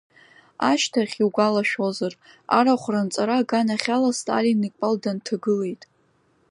Ашьҭахь, 0.69 1.15
иугәалашәозар, 1.21 2.13
арахә 2.57 2.87
ранҵара 2.93 3.35
аганахьала 3.39 4.11
Сталин 4.17 4.61
икәал 4.67 4.95
дынҭагылеит. 5.01 5.81